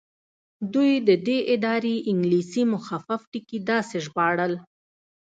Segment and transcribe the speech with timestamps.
[0.73, 4.53] دوی د دې ادارې انګلیسي مخفف ټکي داسې ژباړل.